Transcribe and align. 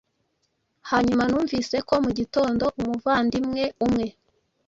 Hanyuma 0.91 1.23
numvise 1.29 1.75
ko 1.87 1.93
mugitondo 2.03 2.65
umuvandimwe 2.79 3.63
umwe 3.85 4.07